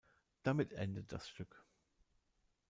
[0.41, 1.63] Damit endet das Stück.